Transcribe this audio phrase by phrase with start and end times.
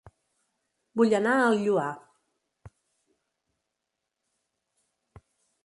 [1.01, 1.91] Vull anar a El Lloar